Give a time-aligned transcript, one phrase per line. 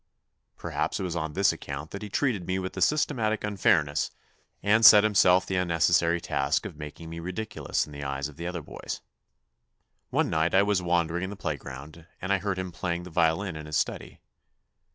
[0.57, 4.09] Perhaps it was on this account that he treated me with systematic unfairness
[4.63, 8.47] and set himself the unnecessary task of making me ridiculous in the eyes of the
[8.47, 9.01] other boys.
[10.09, 13.67] One night I was wandering in the playground and heard him playing the violin in
[13.67, 14.21] his study.